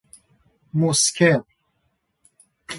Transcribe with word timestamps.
مسکر 0.73 1.43